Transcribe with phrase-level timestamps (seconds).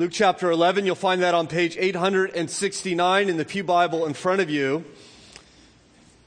[0.00, 4.40] Luke chapter 11, you'll find that on page 869 in the Pew Bible in front
[4.40, 4.82] of you.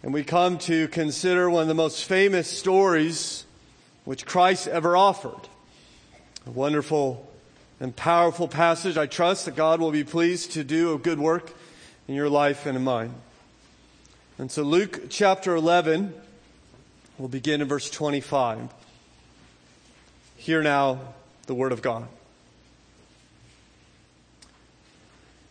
[0.04, 3.48] And we come to consider one of the most famous stories
[4.06, 5.50] which Christ ever offered.
[6.46, 7.28] A wonderful
[7.80, 8.96] and powerful passage.
[8.96, 11.52] I trust that God will be pleased to do a good work
[12.08, 13.16] in your life and in mine.
[14.38, 16.14] And so Luke chapter 11,
[17.18, 18.72] we'll begin in verse 25.
[20.38, 21.16] Hear now
[21.48, 22.08] the word of God.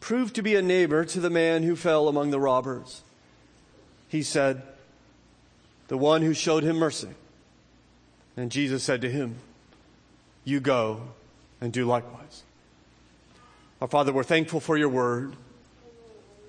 [0.00, 3.02] proved to be a neighbor to the man who fell among the robbers.
[4.08, 4.62] He said,
[5.88, 7.10] The one who showed him mercy.
[8.36, 9.36] And Jesus said to him,
[10.44, 11.02] You go
[11.60, 12.42] and do likewise.
[13.80, 15.34] Our Father, we're thankful for your word.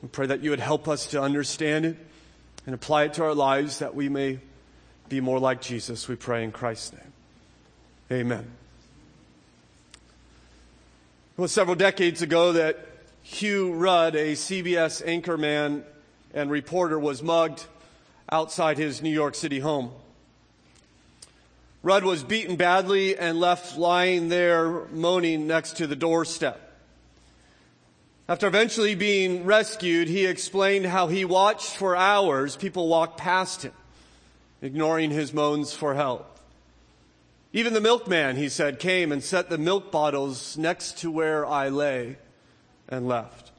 [0.02, 1.98] We pray that you would help us to understand it
[2.66, 4.40] and apply it to our lives that we may
[5.10, 6.08] be more like Jesus.
[6.08, 8.22] We pray in Christ's name.
[8.22, 8.52] Amen.
[11.38, 12.86] It was several decades ago that
[13.30, 15.84] Hugh Rudd, a CBS anchorman
[16.34, 17.66] and reporter, was mugged
[18.32, 19.92] outside his New York City home.
[21.84, 26.80] Rudd was beaten badly and left lying there moaning next to the doorstep.
[28.30, 33.74] After eventually being rescued, he explained how he watched for hours people walk past him,
[34.62, 36.40] ignoring his moans for help.
[37.52, 41.68] Even the milkman, he said, came and set the milk bottles next to where I
[41.68, 42.16] lay
[42.90, 43.52] and left.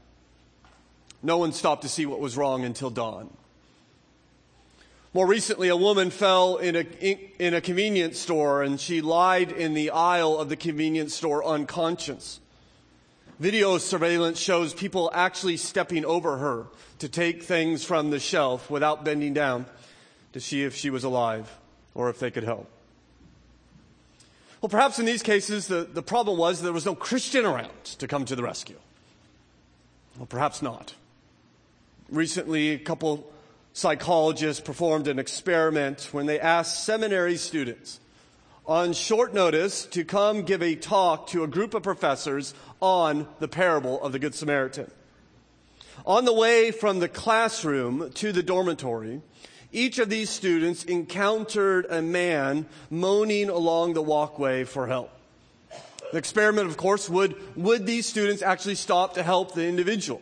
[1.21, 3.29] No one stopped to see what was wrong until dawn.
[5.13, 6.81] More recently, a woman fell in a,
[7.39, 12.39] in a convenience store and she lied in the aisle of the convenience store unconscious.
[13.39, 16.67] Video surveillance shows people actually stepping over her
[16.99, 19.65] to take things from the shelf without bending down
[20.33, 21.57] to see if she was alive
[21.95, 22.69] or if they could help.
[24.61, 28.07] Well, perhaps in these cases, the, the problem was there was no Christian around to
[28.07, 28.77] come to the rescue.
[30.19, 30.93] Well, perhaps not.
[32.09, 33.31] Recently, a couple
[33.71, 38.01] psychologists performed an experiment when they asked seminary students
[38.67, 43.47] on short notice to come give a talk to a group of professors on the
[43.47, 44.91] parable of the Good Samaritan.
[46.05, 49.21] On the way from the classroom to the dormitory,
[49.71, 55.11] each of these students encountered a man moaning along the walkway for help.
[56.11, 60.21] The experiment, of course, would, would these students actually stop to help the individual?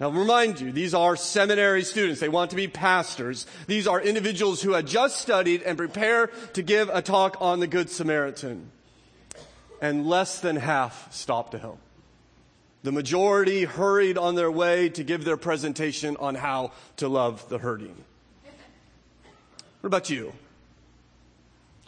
[0.00, 2.20] Now, remind you, these are seminary students.
[2.20, 3.46] They want to be pastors.
[3.66, 7.66] These are individuals who had just studied and prepare to give a talk on the
[7.66, 8.70] Good Samaritan.
[9.80, 11.78] And less than half stopped to help.
[12.82, 17.58] The majority hurried on their way to give their presentation on how to love the
[17.58, 17.94] hurting.
[19.80, 20.32] What about you?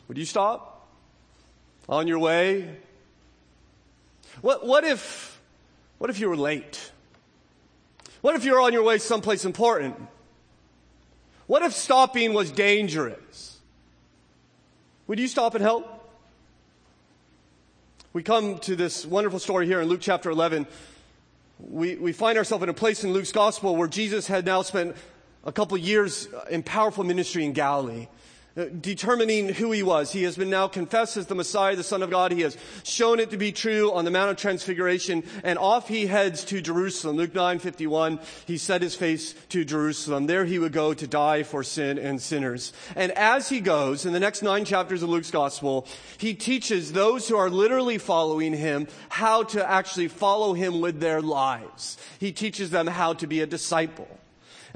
[0.08, 0.88] Would you stop
[1.88, 2.76] on your way
[4.40, 5.40] what, what if,
[5.98, 6.92] what if you were late?
[8.20, 9.96] What if you're on your way someplace important?
[11.46, 13.58] What if stopping was dangerous?
[15.06, 15.92] Would you stop and help?
[18.12, 20.66] We come to this wonderful story here in Luke chapter 11.
[21.60, 24.96] We, we find ourselves in a place in Luke's gospel where Jesus had now spent
[25.44, 28.08] a couple years in powerful ministry in Galilee.
[28.56, 30.12] Uh, determining who he was.
[30.12, 32.32] He has been now confessed as the Messiah, the Son of God.
[32.32, 36.06] He has shown it to be true on the Mount of Transfiguration, and off he
[36.06, 37.16] heads to Jerusalem.
[37.16, 40.26] Luke 9, 51, he set his face to Jerusalem.
[40.26, 42.72] There he would go to die for sin and sinners.
[42.94, 45.86] And as he goes, in the next nine chapters of Luke's Gospel,
[46.18, 51.20] he teaches those who are literally following him how to actually follow him with their
[51.20, 51.98] lives.
[52.18, 54.08] He teaches them how to be a disciple.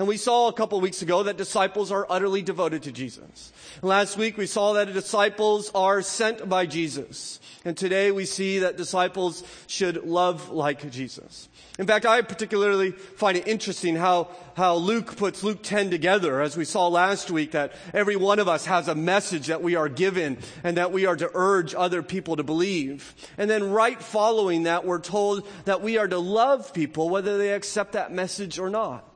[0.01, 3.53] And we saw a couple weeks ago that disciples are utterly devoted to Jesus.
[3.83, 7.39] Last week we saw that disciples are sent by Jesus.
[7.67, 11.51] And today we see that disciples should love like Jesus.
[11.79, 16.57] In fact, I particularly find it interesting how, how Luke puts Luke 10 together, as
[16.57, 19.91] we saw last week, that every one of us has a message that we are
[19.91, 23.15] given and that we are to urge other people to believe.
[23.37, 27.53] And then right following that, we're told that we are to love people whether they
[27.53, 29.10] accept that message or not.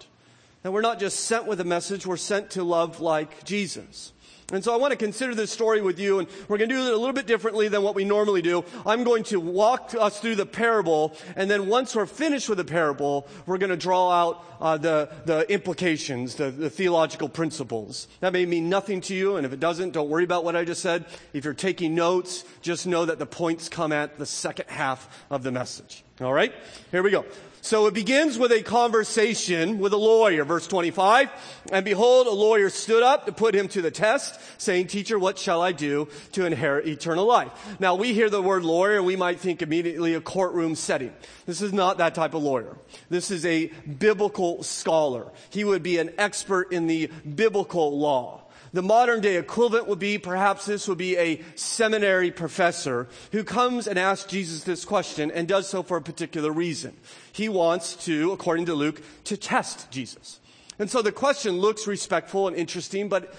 [0.64, 4.12] And we're not just sent with a message, we're sent to love like Jesus.
[4.52, 6.80] And so I want to consider this story with you, and we're going to do
[6.82, 8.64] it a little bit differently than what we normally do.
[8.84, 12.64] I'm going to walk us through the parable, and then once we're finished with the
[12.64, 18.06] parable, we're going to draw out uh, the, the implications, the, the theological principles.
[18.20, 20.64] That may mean nothing to you, and if it doesn't, don't worry about what I
[20.64, 21.06] just said.
[21.32, 25.42] If you're taking notes, just know that the points come at the second half of
[25.42, 26.04] the message.
[26.20, 26.52] All right?
[26.90, 27.24] Here we go.
[27.64, 31.30] So it begins with a conversation with a lawyer, verse 25.
[31.72, 35.38] And behold, a lawyer stood up to put him to the test, saying, Teacher, what
[35.38, 37.48] shall I do to inherit eternal life?
[37.80, 41.14] Now we hear the word lawyer, and we might think immediately a courtroom setting.
[41.46, 42.76] This is not that type of lawyer.
[43.08, 43.68] This is a
[43.98, 45.32] biblical scholar.
[45.48, 48.43] He would be an expert in the biblical law.
[48.74, 53.86] The modern day equivalent would be perhaps this would be a seminary professor who comes
[53.86, 56.96] and asks Jesus this question and does so for a particular reason.
[57.32, 60.40] He wants to, according to Luke, to test Jesus.
[60.76, 63.32] And so the question looks respectful and interesting, but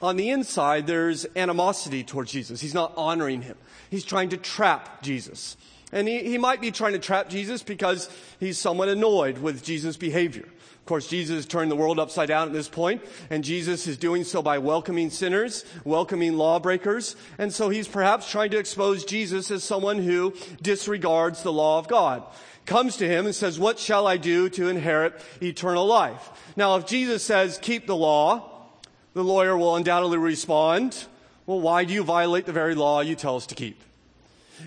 [0.00, 2.60] on the inside, there's animosity towards Jesus.
[2.60, 3.56] He's not honoring him.
[3.90, 5.56] He's trying to trap Jesus.
[5.90, 9.96] And he, he might be trying to trap Jesus because he's somewhat annoyed with Jesus'
[9.96, 10.46] behavior.
[10.86, 14.22] Of course, Jesus turned the world upside down at this point, and Jesus is doing
[14.22, 19.64] so by welcoming sinners, welcoming lawbreakers, and so he's perhaps trying to expose Jesus as
[19.64, 22.22] someone who disregards the law of God.
[22.66, 26.30] Comes to him and says, what shall I do to inherit eternal life?
[26.54, 28.68] Now, if Jesus says, keep the law,
[29.12, 31.04] the lawyer will undoubtedly respond,
[31.46, 33.82] well, why do you violate the very law you tell us to keep?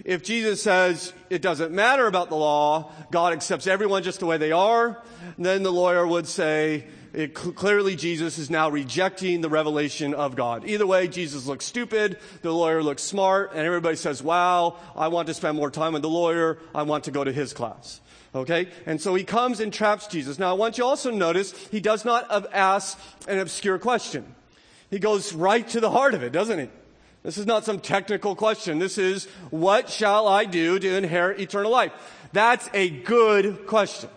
[0.06, 4.38] If Jesus says it doesn't matter about the law, God accepts everyone just the way
[4.38, 5.02] they are,
[5.38, 10.64] then the lawyer would say, it, clearly Jesus is now rejecting the revelation of God.
[10.66, 15.28] Either way, Jesus looks stupid, the lawyer looks smart, and everybody says, wow, I want
[15.28, 18.00] to spend more time with the lawyer, I want to go to his class.
[18.36, 18.68] Okay?
[18.86, 20.38] And so he comes and traps Jesus.
[20.38, 24.36] Now I want you also notice, he does not ask an obscure question.
[24.92, 26.70] He goes right to the heart of it, doesn't he?
[27.24, 28.80] This is not some technical question.
[28.80, 31.92] This is, what shall I do to inherit eternal life?
[32.32, 34.10] That's a good question.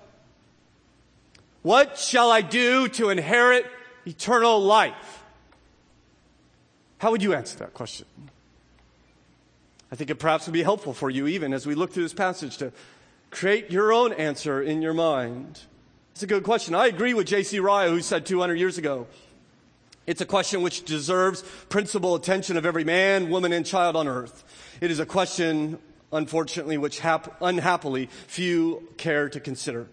[1.62, 3.66] What shall I do to inherit
[4.06, 5.22] eternal life?
[6.98, 8.06] How would you answer that question?
[9.90, 12.14] I think it perhaps would be helpful for you even as we look through this
[12.14, 12.72] passage to
[13.30, 15.60] create your own answer in your mind.
[16.12, 16.74] It's a good question.
[16.74, 17.58] I agree with J.C.
[17.58, 19.06] Ryle who said 200 years ago,
[20.06, 24.44] it's a question which deserves principal attention of every man, woman, and child on earth.
[24.80, 25.78] It is a question,
[26.12, 29.86] unfortunately, which hap- unhappily few care to consider.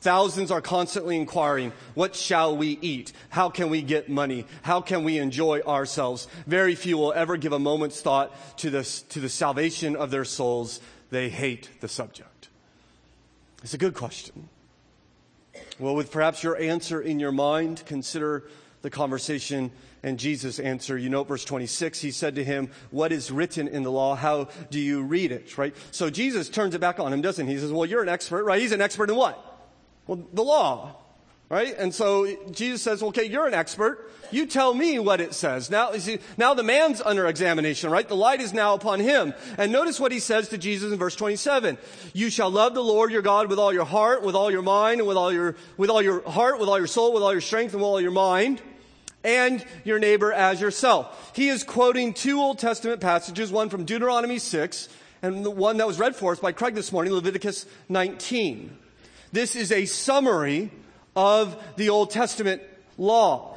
[0.00, 3.14] Thousands are constantly inquiring, what shall we eat?
[3.30, 4.44] How can we get money?
[4.60, 6.28] How can we enjoy ourselves?
[6.46, 10.26] Very few will ever give a moment's thought to, this, to the salvation of their
[10.26, 10.80] souls.
[11.10, 12.48] They hate the subject.
[13.62, 14.50] It's a good question.
[15.78, 18.44] Well, with perhaps your answer in your mind, consider
[18.84, 19.72] the conversation
[20.02, 20.98] and Jesus' answer.
[20.98, 24.14] You know, verse 26, he said to him, What is written in the law?
[24.14, 25.56] How do you read it?
[25.56, 25.74] Right?
[25.90, 27.54] So Jesus turns it back on him, doesn't he?
[27.54, 28.60] He says, Well, you're an expert, right?
[28.60, 29.42] He's an expert in what?
[30.06, 31.00] Well, the law.
[31.50, 31.74] Right?
[31.78, 34.10] And so Jesus says, okay, you're an expert.
[34.32, 35.70] You tell me what it says.
[35.70, 38.08] Now, you see, now the man's under examination, right?
[38.08, 39.34] The light is now upon him.
[39.58, 41.76] And notice what he says to Jesus in verse 27.
[42.14, 45.00] You shall love the Lord your God with all your heart, with all your mind,
[45.00, 47.42] and with all your, with all your heart, with all your soul, with all your
[47.42, 48.62] strength, and with all your mind
[49.24, 51.32] and your neighbor as yourself.
[51.34, 54.88] He is quoting two Old Testament passages, one from Deuteronomy 6
[55.24, 58.76] and the one that was read for us by Craig this morning, Leviticus 19.
[59.32, 60.70] This is a summary
[61.16, 62.60] of the Old Testament
[62.98, 63.53] law.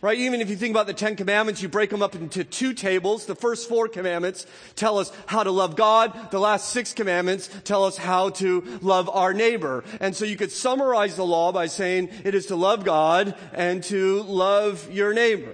[0.00, 0.18] Right?
[0.18, 3.26] Even if you think about the Ten Commandments, you break them up into two tables.
[3.26, 6.30] The first four commandments tell us how to love God.
[6.30, 9.82] The last six commandments tell us how to love our neighbor.
[10.00, 13.82] And so you could summarize the law by saying it is to love God and
[13.84, 15.52] to love your neighbor.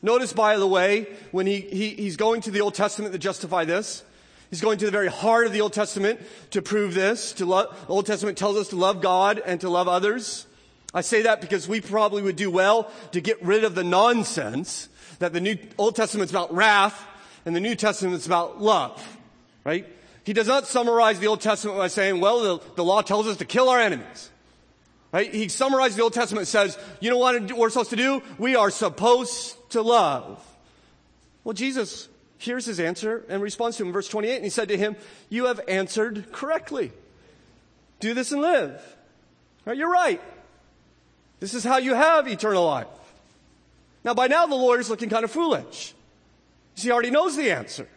[0.00, 3.66] Notice, by the way, when he, he, he's going to the Old Testament to justify
[3.66, 4.04] this,
[4.48, 6.20] he's going to the very heart of the Old Testament
[6.52, 7.32] to prove this.
[7.34, 10.46] To lo- the Old Testament tells us to love God and to love others.
[10.94, 14.88] I say that because we probably would do well to get rid of the nonsense
[15.18, 17.06] that the New Old Testament's about wrath
[17.44, 19.18] and the New Testament's about love,
[19.64, 19.86] right?
[20.24, 23.36] He does not summarize the Old Testament by saying, well, the, the law tells us
[23.36, 24.30] to kill our enemies.
[25.12, 25.32] Right?
[25.32, 28.22] He summarizes the Old Testament and says, you know what we're supposed to do?
[28.38, 30.44] We are supposed to love.
[31.44, 34.68] Well, Jesus hears his answer and responds to him in verse 28, and he said
[34.68, 34.96] to him,
[35.28, 36.92] you have answered correctly.
[38.00, 38.82] Do this and live.
[39.64, 39.76] Right?
[39.76, 40.20] You're right.
[41.40, 42.86] This is how you have eternal life.
[44.04, 45.94] Now, by now, the lawyer's looking kind of foolish.
[46.76, 47.88] He already knows the answer.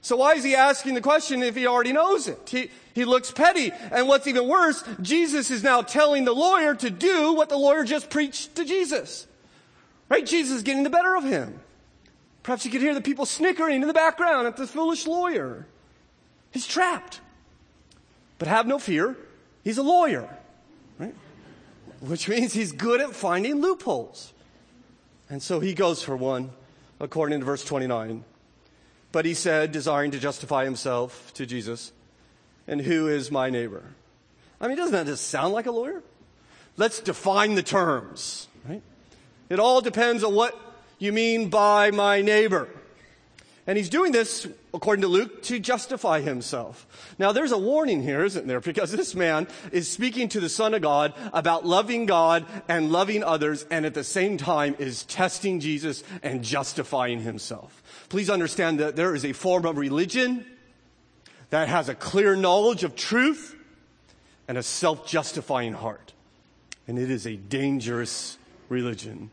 [0.00, 2.48] So why is he asking the question if he already knows it?
[2.50, 3.72] He, he looks petty.
[3.90, 7.84] And what's even worse, Jesus is now telling the lawyer to do what the lawyer
[7.84, 9.26] just preached to Jesus.
[10.10, 10.26] Right?
[10.26, 11.58] Jesus is getting the better of him.
[12.42, 15.66] Perhaps you could hear the people snickering in the background at the foolish lawyer.
[16.50, 17.20] He's trapped.
[18.38, 19.16] But have no fear.
[19.62, 20.28] He's a lawyer.
[22.00, 24.32] Which means he's good at finding loopholes.
[25.30, 26.50] And so he goes for one,
[27.00, 28.24] according to verse 29.
[29.12, 31.92] But he said, desiring to justify himself to Jesus,
[32.66, 33.82] and who is my neighbor?
[34.60, 36.02] I mean, doesn't that just sound like a lawyer?
[36.76, 38.82] Let's define the terms, right?
[39.48, 40.58] It all depends on what
[40.98, 42.68] you mean by my neighbor.
[43.66, 46.86] And he's doing this, according to Luke, to justify himself.
[47.18, 48.60] Now there's a warning here, isn't there?
[48.74, 53.24] Because this man is speaking to the Son of God about loving God and loving
[53.24, 57.82] others and at the same time is testing Jesus and justifying himself.
[58.10, 60.44] Please understand that there is a form of religion
[61.50, 63.56] that has a clear knowledge of truth
[64.48, 66.12] and a self-justifying heart.
[66.86, 68.36] And it is a dangerous
[68.68, 69.30] religion.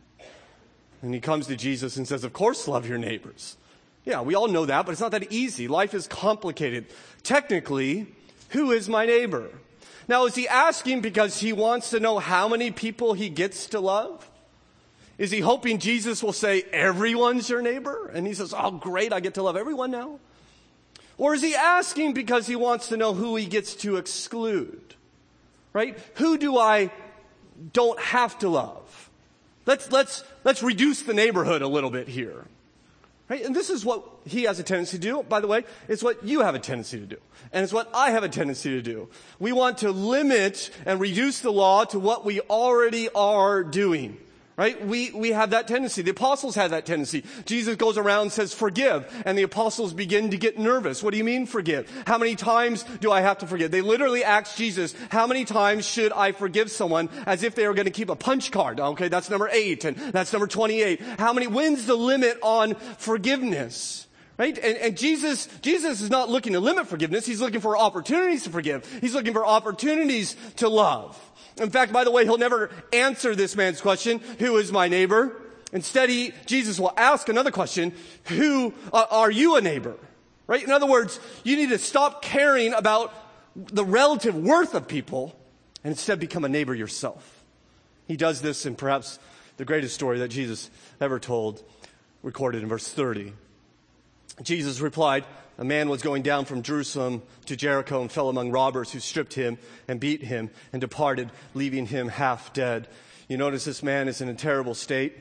[1.01, 3.57] And he comes to Jesus and says, of course love your neighbors.
[4.05, 5.67] Yeah, we all know that, but it's not that easy.
[5.67, 6.87] Life is complicated.
[7.23, 8.07] Technically,
[8.49, 9.49] who is my neighbor?
[10.07, 13.79] Now, is he asking because he wants to know how many people he gets to
[13.79, 14.27] love?
[15.17, 18.09] Is he hoping Jesus will say, everyone's your neighbor?
[18.13, 20.19] And he says, oh, great, I get to love everyone now.
[21.17, 24.95] Or is he asking because he wants to know who he gets to exclude?
[25.73, 25.95] Right?
[26.15, 26.89] Who do I
[27.71, 29.09] don't have to love?
[29.67, 32.45] Let's, let's, let's reduce the neighborhood a little bit here.
[33.31, 33.45] Right?
[33.45, 35.23] And this is what he has a tendency to do.
[35.23, 37.15] By the way, it's what you have a tendency to do.
[37.53, 39.07] And it's what I have a tendency to do.
[39.39, 44.17] We want to limit and reduce the law to what we already are doing.
[44.57, 44.85] Right?
[44.85, 46.01] We, we have that tendency.
[46.01, 47.23] The apostles had that tendency.
[47.45, 49.07] Jesus goes around and says, forgive.
[49.25, 51.01] And the apostles begin to get nervous.
[51.01, 51.89] What do you mean forgive?
[52.05, 53.71] How many times do I have to forgive?
[53.71, 57.73] They literally asked Jesus, how many times should I forgive someone as if they were
[57.73, 58.79] going to keep a punch card?
[58.79, 59.85] Okay, that's number eight.
[59.85, 61.01] And that's number 28.
[61.17, 64.07] How many, when's the limit on forgiveness?
[64.37, 64.57] Right?
[64.57, 67.27] And, and, Jesus, Jesus is not looking to limit forgiveness.
[67.27, 68.89] He's looking for opportunities to forgive.
[68.99, 71.19] He's looking for opportunities to love.
[71.61, 75.39] In fact, by the way, he'll never answer this man's question, who is my neighbor?
[75.71, 77.93] Instead, he, Jesus will ask another question,
[78.25, 79.95] who uh, are you a neighbor?
[80.47, 80.63] Right?
[80.63, 83.13] In other words, you need to stop caring about
[83.55, 85.35] the relative worth of people
[85.83, 87.43] and instead become a neighbor yourself.
[88.07, 89.19] He does this in perhaps
[89.57, 91.63] the greatest story that Jesus ever told,
[92.23, 93.33] recorded in verse 30.
[94.41, 95.25] Jesus replied,
[95.61, 99.35] a man was going down from Jerusalem to Jericho and fell among robbers who stripped
[99.35, 102.87] him and beat him and departed, leaving him half dead.
[103.27, 105.13] You notice this man is in a terrible state.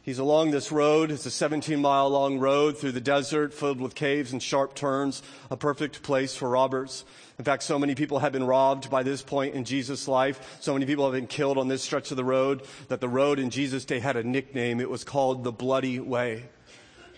[0.00, 1.10] He's along this road.
[1.10, 5.22] It's a 17 mile long road through the desert filled with caves and sharp turns,
[5.50, 7.04] a perfect place for robbers.
[7.38, 10.56] In fact, so many people have been robbed by this point in Jesus' life.
[10.58, 13.38] So many people have been killed on this stretch of the road that the road
[13.38, 14.80] in Jesus' day had a nickname.
[14.80, 16.44] It was called the Bloody Way.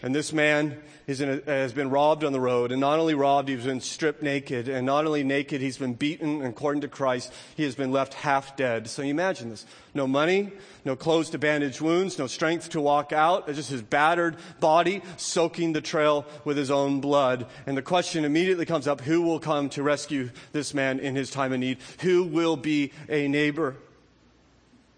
[0.02, 2.70] And this man a, has been robbed on the road.
[2.70, 4.68] And not only robbed, he's been stripped naked.
[4.68, 6.42] And not only naked, he's been beaten.
[6.42, 8.88] And according to Christ, he has been left half dead.
[8.88, 9.66] So you imagine this.
[9.94, 10.52] No money,
[10.84, 13.48] no clothes to bandage wounds, no strength to walk out.
[13.48, 17.46] It's just his battered body soaking the trail with his own blood.
[17.66, 21.30] And the question immediately comes up, who will come to rescue this man in his
[21.30, 21.78] time of need?
[22.00, 23.76] Who will be a neighbor?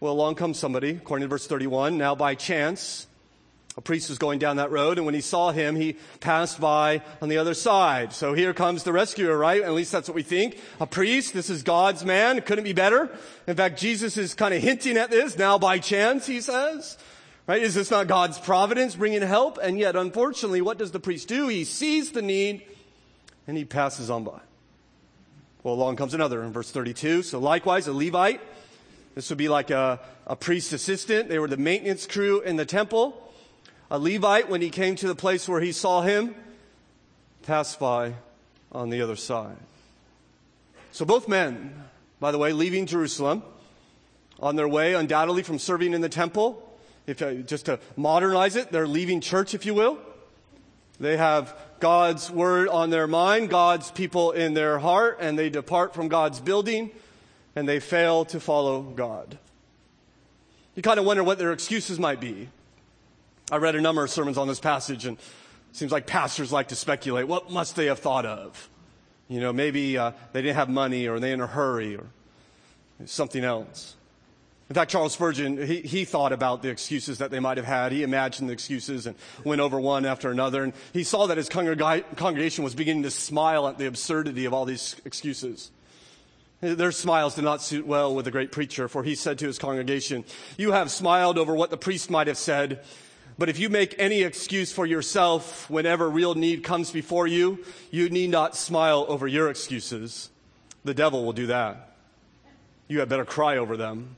[0.01, 1.99] Well, along comes somebody, according to verse 31.
[1.99, 3.07] Now by chance,
[3.81, 7.01] a priest was going down that road, and when he saw him, he passed by
[7.23, 8.13] on the other side.
[8.13, 9.63] So here comes the rescuer, right?
[9.63, 10.61] At least that's what we think.
[10.81, 12.43] A priest, this is God's man.
[12.43, 13.09] Couldn't be better.
[13.47, 16.99] In fact, Jesus is kind of hinting at this now by chance, he says.
[17.47, 17.63] Right?
[17.63, 19.59] Is this not God's providence bringing help?
[19.63, 21.49] And yet, unfortunately, what does the priest do?
[21.49, 22.63] He sees the need
[23.47, 24.41] and he passes on by.
[25.63, 27.23] Well, along comes another in verse 32.
[27.23, 28.43] So likewise, a Levite.
[29.15, 31.31] This would be like a, a priest assistant.
[31.31, 33.27] They were the maintenance crew in the temple
[33.91, 36.35] A Levite, when he came to the place where he saw him,
[37.43, 38.15] passed by
[38.71, 39.57] on the other side.
[40.93, 41.85] So both men,
[42.21, 43.43] by the way, leaving Jerusalem
[44.39, 46.67] on their way undoubtedly from serving in the temple,
[47.07, 49.99] if uh, just to modernize it, they're leaving church, if you will.
[51.01, 55.95] They have God's word on their mind, God's people in their heart, and they depart
[55.95, 56.91] from God's building
[57.57, 59.39] and they fail to follow God.
[60.75, 62.49] You kind of wonder what their excuses might be.
[63.51, 66.69] I read a number of sermons on this passage, and it seems like pastors like
[66.69, 67.27] to speculate.
[67.27, 68.71] What must they have thought of?
[69.29, 72.07] You know, maybe uh, they didn't have money, or they in a hurry, or
[73.07, 73.97] something else.
[74.69, 77.91] In fact, Charles Spurgeon, he, he thought about the excuses that they might have had.
[77.91, 80.63] He imagined the excuses and went over one after another.
[80.63, 84.65] And he saw that his congregation was beginning to smile at the absurdity of all
[84.65, 85.73] these excuses.
[86.61, 89.59] Their smiles did not suit well with the great preacher, for he said to his
[89.59, 90.25] congregation,
[90.57, 92.85] You have smiled over what the priest might have said,
[93.39, 98.11] but if you make any excuse for yourself whenever real need comes before you, you
[98.11, 100.31] need not smile over your excuses.
[100.85, 101.97] The devil will do that.
[102.89, 104.17] You had better cry over them,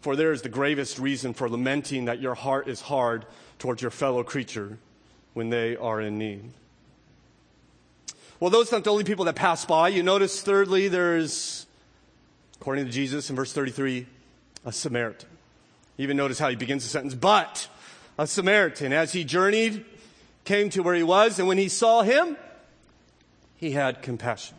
[0.00, 3.26] for there is the gravest reason for lamenting that your heart is hard
[3.58, 4.78] towards your fellow creature
[5.34, 6.52] when they are in need.
[8.40, 9.88] Well, those aren't the only people that pass by.
[9.88, 11.66] You notice, thirdly, there's,
[12.60, 14.06] according to Jesus in verse 33,
[14.64, 15.28] a Samaritan.
[15.96, 17.66] You even notice how he begins the sentence, but
[18.18, 19.84] a Samaritan, as he journeyed,
[20.44, 22.36] came to where he was, and when he saw him,
[23.56, 24.56] he had compassion.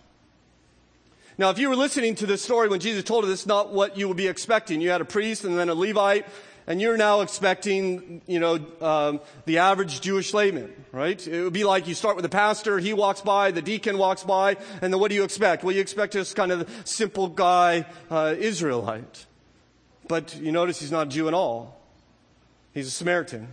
[1.38, 3.98] Now, if you were listening to this story when Jesus told it, it's not what
[3.98, 4.82] you would be expecting.
[4.82, 6.26] You had a priest and then a Levite
[6.70, 11.28] and you're now expecting, you know, um, the average Jewish layman, right?
[11.28, 14.24] It would be like you start with the pastor, he walks by, the deacon walks
[14.24, 15.64] by, and then what do you expect?
[15.64, 19.26] Well, you expect just kind of simple guy, uh, Israelite.
[20.08, 21.79] But you notice he's not a Jew at all.
[22.74, 23.50] He's a Samaritan.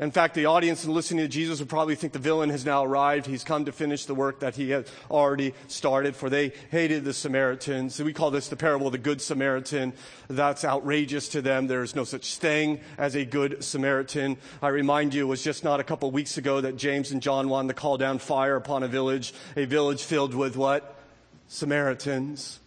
[0.00, 3.26] In fact, the audience listening to Jesus would probably think the villain has now arrived.
[3.26, 7.14] He's come to finish the work that he had already started, for they hated the
[7.14, 8.02] Samaritans.
[8.02, 9.92] We call this the parable of the Good Samaritan.
[10.26, 11.68] That's outrageous to them.
[11.68, 14.36] There's no such thing as a Good Samaritan.
[14.60, 17.22] I remind you, it was just not a couple of weeks ago that James and
[17.22, 20.98] John wanted to call down fire upon a village, a village filled with what?
[21.46, 22.58] Samaritans.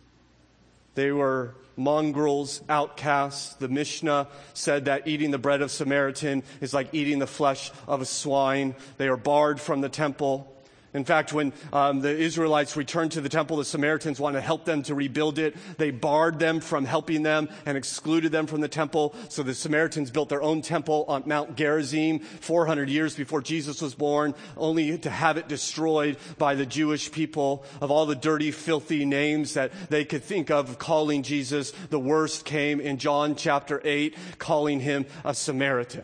[0.97, 3.53] They were mongrels, outcasts.
[3.53, 8.01] The Mishnah said that eating the bread of Samaritan is like eating the flesh of
[8.01, 8.73] a swine.
[8.97, 10.51] They are barred from the temple.
[10.97, 14.65] In fact, when um, the Israelites returned to the temple, the Samaritans wanted to help
[14.65, 15.55] them to rebuild it.
[15.77, 19.15] They barred them from helping them and excluded them from the temple.
[19.29, 23.93] So the Samaritans built their own temple on Mount Gerizim 400 years before Jesus was
[23.93, 27.63] born, only to have it destroyed by the Jewish people.
[27.79, 32.43] Of all the dirty, filthy names that they could think of calling Jesus, the worst
[32.43, 36.03] came in John chapter 8, calling him a Samaritan.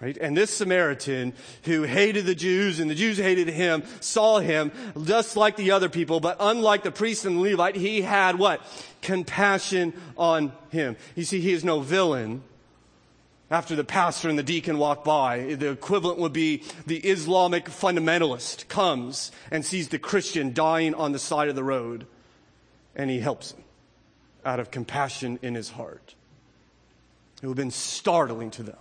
[0.00, 0.16] Right?
[0.16, 1.32] And this Samaritan
[1.64, 4.70] who hated the Jews and the Jews hated him saw him
[5.04, 8.62] just like the other people, but unlike the priest and the Levite, he had what?
[9.02, 10.96] Compassion on him.
[11.16, 12.42] You see, he is no villain.
[13.50, 18.68] After the pastor and the deacon walk by, the equivalent would be the Islamic fundamentalist
[18.68, 22.06] comes and sees the Christian dying on the side of the road
[22.94, 23.64] and he helps him
[24.44, 26.14] out of compassion in his heart.
[27.42, 28.76] It would have been startling to them.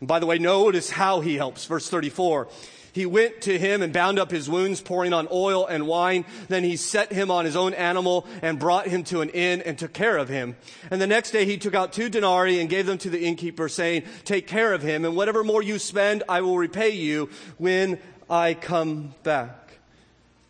[0.00, 1.64] And by the way, notice how he helps.
[1.64, 2.48] Verse 34.
[2.96, 6.24] He went to him and bound up his wounds, pouring on oil and wine.
[6.48, 9.78] Then he set him on his own animal and brought him to an inn and
[9.78, 10.56] took care of him.
[10.90, 13.68] And the next day he took out two denarii and gave them to the innkeeper,
[13.68, 17.28] saying, Take care of him, and whatever more you spend, I will repay you
[17.58, 17.98] when
[18.30, 19.78] I come back.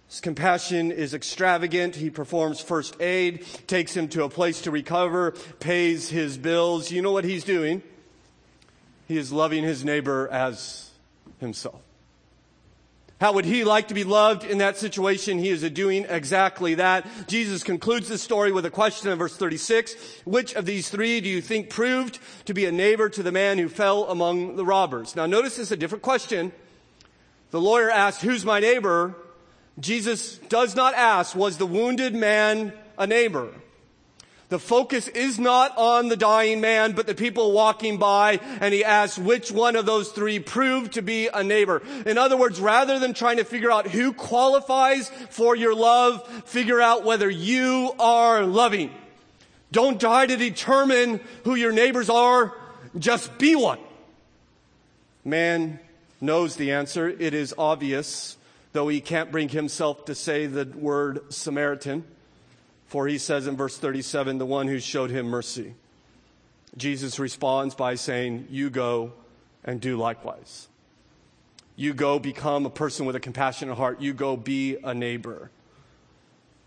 [0.08, 1.96] His compassion is extravagant.
[1.96, 6.92] He performs first aid, takes him to a place to recover, pays his bills.
[6.92, 7.82] You know what he's doing?
[9.06, 10.90] He is loving his neighbor as
[11.38, 11.80] himself.
[13.18, 15.38] How would he like to be loved in that situation?
[15.38, 17.06] He is doing exactly that.
[17.26, 19.94] Jesus concludes the story with a question in verse 36.
[20.26, 23.56] Which of these three do you think proved to be a neighbor to the man
[23.56, 25.16] who fell among the robbers?
[25.16, 26.52] Now notice this is a different question.
[27.52, 29.14] The lawyer asked, who's my neighbor?
[29.80, 33.48] Jesus does not ask, was the wounded man a neighbor?
[34.48, 38.84] The focus is not on the dying man, but the people walking by, and he
[38.84, 41.82] asks which one of those three proved to be a neighbor.
[42.06, 46.80] In other words, rather than trying to figure out who qualifies for your love, figure
[46.80, 48.92] out whether you are loving.
[49.72, 52.54] Don't try to determine who your neighbors are,
[52.96, 53.80] just be one.
[55.24, 55.80] Man
[56.20, 57.08] knows the answer.
[57.08, 58.36] It is obvious,
[58.72, 62.04] though he can't bring himself to say the word Samaritan.
[62.86, 65.74] For he says in verse 37, the one who showed him mercy.
[66.76, 69.12] Jesus responds by saying, You go
[69.64, 70.68] and do likewise.
[71.74, 74.00] You go become a person with a compassionate heart.
[74.00, 75.50] You go be a neighbor.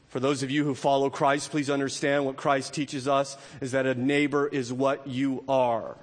[0.10, 3.86] For those of you who follow Christ, please understand what Christ teaches us is that
[3.86, 5.97] a neighbor is what you are.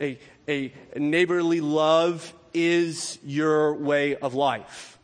[0.00, 4.98] A, a neighborly love is your way of life.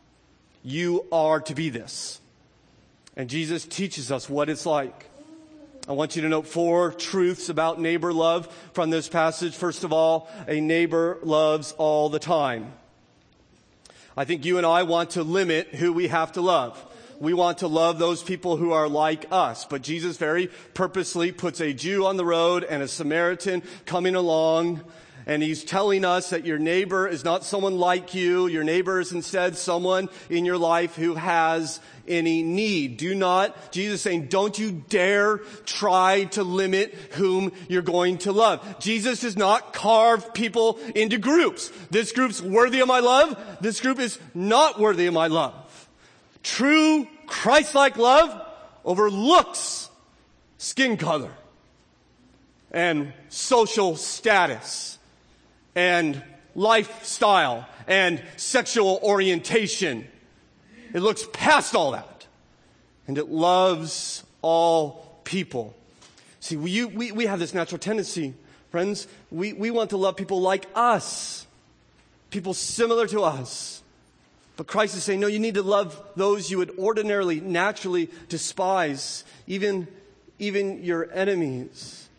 [0.63, 2.20] You are to be this.
[3.15, 5.07] And Jesus teaches us what it's like.
[5.87, 9.55] I want you to note four truths about neighbor love from this passage.
[9.55, 12.73] First of all, a neighbor loves all the time.
[14.15, 16.85] I think you and I want to limit who we have to love
[17.21, 19.65] we want to love those people who are like us.
[19.65, 24.81] But Jesus very purposely puts a Jew on the road and a Samaritan coming along.
[25.25, 28.47] And he's telling us that your neighbor is not someone like you.
[28.47, 32.97] Your neighbor is instead someone in your life who has any need.
[32.97, 38.31] Do not, Jesus is saying, don't you dare try to limit whom you're going to
[38.31, 38.79] love.
[38.79, 41.71] Jesus does not carve people into groups.
[41.91, 43.39] This group's worthy of my love.
[43.61, 45.53] This group is not worthy of my love.
[46.43, 48.47] True Christ-like love
[48.83, 49.89] overlooks
[50.57, 51.31] skin color
[52.71, 54.97] and social status
[55.75, 56.21] and
[56.55, 60.07] lifestyle and sexual orientation.
[60.93, 62.27] It looks past all that
[63.07, 65.75] and it loves all people.
[66.39, 68.33] See, we, we, we have this natural tendency,
[68.71, 69.07] friends.
[69.29, 71.45] We, we want to love people like us,
[72.29, 73.81] people similar to us.
[74.57, 79.23] But Christ is saying, no, you need to love those you would ordinarily, naturally despise,
[79.47, 79.87] even,
[80.39, 82.09] even your enemies.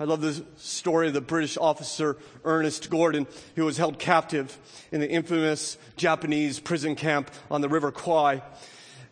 [0.00, 4.56] I love the story of the British officer Ernest Gordon, who was held captive
[4.90, 8.40] in the infamous Japanese prison camp on the River Kwai.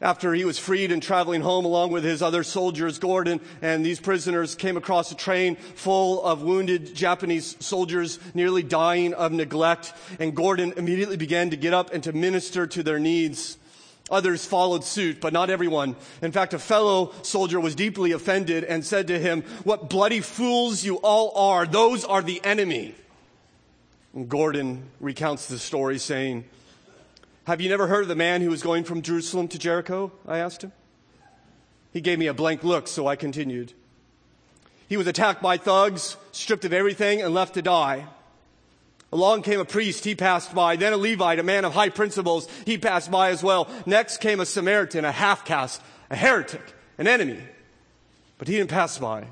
[0.00, 4.00] After he was freed and traveling home along with his other soldiers, Gordon and these
[4.00, 9.92] prisoners came across a train full of wounded Japanese soldiers nearly dying of neglect.
[10.18, 13.58] And Gordon immediately began to get up and to minister to their needs.
[14.10, 15.96] Others followed suit, but not everyone.
[16.22, 20.84] In fact, a fellow soldier was deeply offended and said to him, What bloody fools
[20.84, 21.66] you all are.
[21.66, 22.94] Those are the enemy.
[24.14, 26.44] And Gordon recounts the story saying,
[27.48, 30.12] have you never heard of the man who was going from Jerusalem to Jericho?
[30.26, 30.72] I asked him.
[31.94, 33.72] He gave me a blank look, so I continued.
[34.86, 38.04] He was attacked by thugs, stripped of everything, and left to die.
[39.10, 40.76] Along came a priest, he passed by.
[40.76, 43.68] Then a Levite, a man of high principles, he passed by as well.
[43.86, 47.42] Next came a Samaritan, a half caste, a heretic, an enemy.
[48.36, 49.28] But he didn't pass by.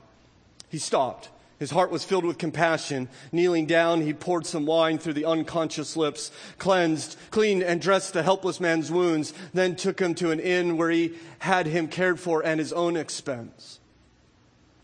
[0.71, 1.29] He stopped.
[1.59, 3.09] His heart was filled with compassion.
[3.33, 8.23] Kneeling down, he poured some wine through the unconscious lips, cleansed, cleaned, and dressed the
[8.23, 12.43] helpless man's wounds, then took him to an inn where he had him cared for
[12.43, 13.79] at his own expense.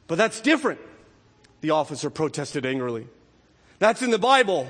[0.06, 0.80] But that's different,
[1.60, 3.06] the officer protested angrily.
[3.78, 4.68] That's in the Bible.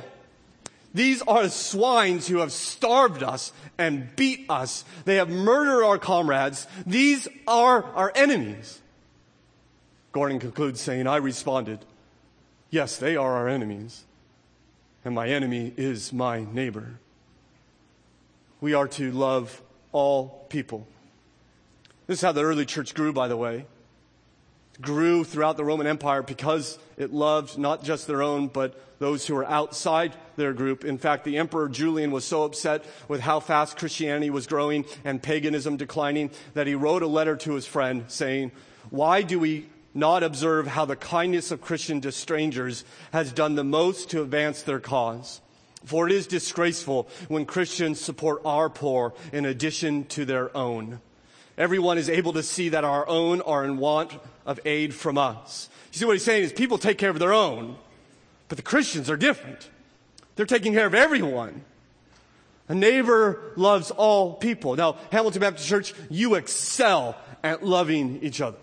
[0.95, 4.85] These are swines who have starved us and beat us.
[5.05, 6.67] They have murdered our comrades.
[6.87, 8.81] These are our enemies.
[10.13, 11.79] Gordon concludes saying, I responded,
[12.71, 14.05] Yes, they are our enemies,
[15.05, 16.99] and my enemy is my neighbor.
[18.61, 19.61] We are to love
[19.93, 20.87] all people.
[22.07, 23.67] This is how the early church grew, by the way.
[24.83, 29.35] Grew throughout the Roman Empire because it loved not just their own, but those who
[29.35, 30.85] were outside their group.
[30.85, 35.23] In fact, the Emperor Julian was so upset with how fast Christianity was growing and
[35.23, 38.53] paganism declining that he wrote a letter to his friend saying,
[38.91, 43.65] Why do we not observe how the kindness of Christian to strangers has done the
[43.65, 45.41] most to advance their cause.
[45.85, 51.01] For it is disgraceful when Christians support our poor in addition to their own.
[51.59, 54.13] Everyone is able to see that our own are in want
[54.47, 55.69] of aid from us.
[55.93, 57.77] You see what he's saying is people take care of their own,
[58.49, 59.69] but the Christians are different.
[60.37, 61.65] They're taking care of everyone.
[62.69, 64.77] A neighbor loves all people.
[64.77, 68.59] Now, Hamilton Baptist Church, you excel at loving each other.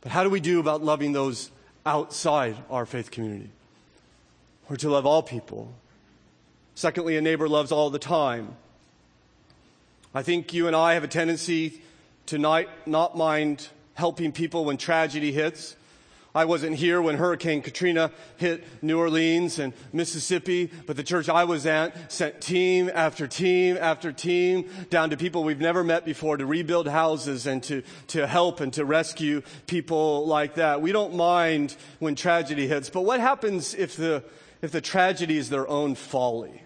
[0.00, 1.50] But how do we do about loving those
[1.84, 3.50] outside our faith community?
[4.68, 5.74] We're to love all people.
[6.74, 8.56] Secondly, a neighbor loves all the time.
[10.14, 11.80] I think you and I have a tendency
[12.26, 15.74] to not, not mind helping people when tragedy hits.
[16.34, 21.44] I wasn't here when Hurricane Katrina hit New Orleans and Mississippi, but the church I
[21.44, 26.38] was at sent team after team after team down to people we've never met before
[26.38, 30.80] to rebuild houses and to, to help and to rescue people like that.
[30.80, 34.24] We don't mind when tragedy hits, but what happens if the,
[34.62, 36.62] if the tragedy is their own folly?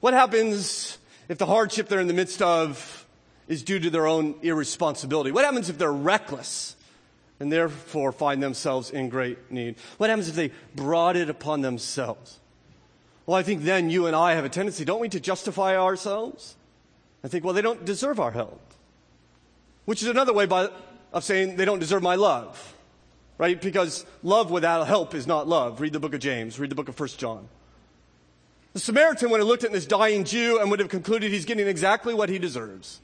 [0.00, 0.98] What happens
[1.32, 3.06] if the hardship they're in the midst of
[3.48, 5.32] is due to their own irresponsibility?
[5.32, 6.76] What happens if they're reckless?
[7.40, 9.74] and therefore find themselves in great need.
[9.96, 12.38] What happens if they brought it upon themselves?
[13.26, 16.54] Well, I think then you and I have a tendency, don't we, to justify ourselves?
[17.24, 18.60] I think, well, they don't deserve our help.
[19.86, 20.68] Which is another way by,
[21.12, 22.76] of saying they don't deserve my love.
[23.38, 23.60] Right?
[23.60, 25.80] Because love without help is not love.
[25.80, 27.48] Read the book of James, read the book of 1 John.
[28.72, 31.66] The Samaritan would have looked at this dying Jew and would have concluded he's getting
[31.66, 33.00] exactly what he deserves.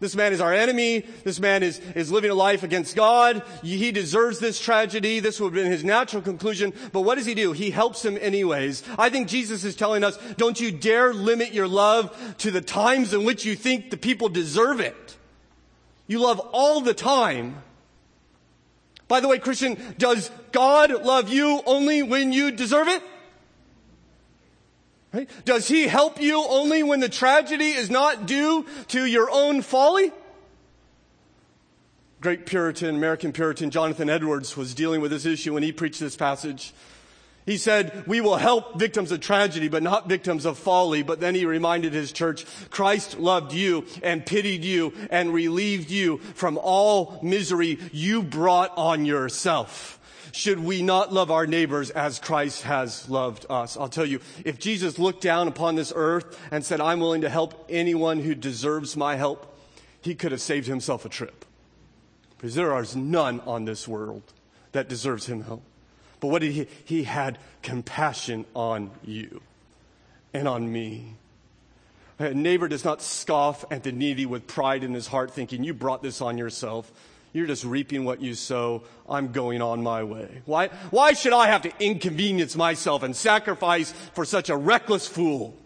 [0.00, 1.00] This man is our enemy.
[1.24, 3.42] This man is, is living a life against God.
[3.62, 5.20] He deserves this tragedy.
[5.20, 6.72] This would have been his natural conclusion.
[6.92, 7.52] But what does he do?
[7.52, 8.82] He helps him anyways.
[8.98, 13.14] I think Jesus is telling us, don't you dare limit your love to the times
[13.14, 15.16] in which you think the people deserve it.
[16.06, 17.62] You love all the time.
[19.08, 23.02] By the way, Christian, does God love you only when you deserve it?
[25.14, 25.30] Right?
[25.44, 30.10] Does he help you only when the tragedy is not due to your own folly?
[32.20, 36.16] Great Puritan, American Puritan Jonathan Edwards was dealing with this issue when he preached this
[36.16, 36.74] passage.
[37.46, 41.02] He said, we will help victims of tragedy, but not victims of folly.
[41.02, 46.18] But then he reminded his church, Christ loved you and pitied you and relieved you
[46.18, 50.00] from all misery you brought on yourself.
[50.34, 53.76] Should we not love our neighbors as Christ has loved us?
[53.76, 57.28] I'll tell you, if Jesus looked down upon this earth and said, I'm willing to
[57.28, 59.56] help anyone who deserves my help,
[60.00, 61.44] he could have saved himself a trip.
[62.36, 64.24] Because there is none on this world
[64.72, 65.62] that deserves him help.
[66.18, 66.66] But what did he?
[66.84, 69.40] He had compassion on you
[70.32, 71.14] and on me.
[72.18, 75.74] A neighbor does not scoff at the needy with pride in his heart, thinking, You
[75.74, 76.90] brought this on yourself.
[77.34, 78.84] You're just reaping what you sow.
[79.08, 80.42] I'm going on my way.
[80.46, 85.56] Why, why should I have to inconvenience myself and sacrifice for such a reckless fool?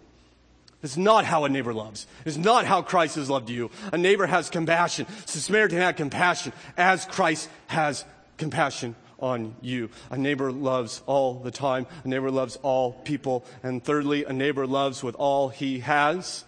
[0.83, 2.07] It's not how a neighbor loves.
[2.25, 3.71] It's not how Christ has loved you.
[3.93, 5.07] A neighbor has compassion.
[5.27, 8.07] The Samaritan had compassion as Christ has
[8.39, 9.91] compassion on you.
[10.11, 11.87] A neighbor loves all the time.
[12.05, 13.45] A neighbor loves all people.
[13.63, 16.45] And thirdly, a neighbor loves with all he has.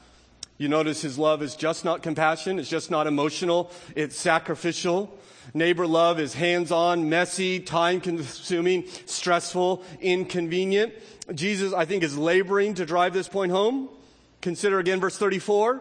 [0.61, 2.59] You notice his love is just not compassion.
[2.59, 3.71] It's just not emotional.
[3.97, 5.11] It's sacrificial.
[5.55, 10.93] Neighbor love is hands-on, messy, time-consuming, stressful, inconvenient.
[11.35, 13.89] Jesus, I think, is laboring to drive this point home.
[14.43, 15.81] Consider again verse 34.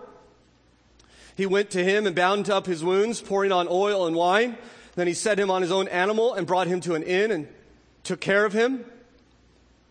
[1.36, 4.58] He went to him and bound up his wounds, pouring on oil and wine.
[4.96, 7.50] Then he set him on his own animal and brought him to an inn and
[8.06, 8.86] took care of him.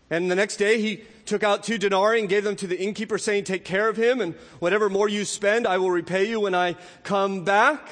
[0.09, 3.17] And the next day he took out two denarii and gave them to the innkeeper
[3.17, 6.55] saying, take care of him and whatever more you spend, I will repay you when
[6.55, 7.87] I come back.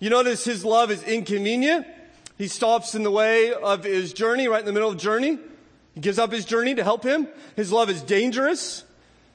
[0.00, 1.86] You notice his love is inconvenient.
[2.36, 5.38] He stops in the way of his journey, right in the middle of journey.
[5.94, 7.28] He gives up his journey to help him.
[7.54, 8.82] His love is dangerous.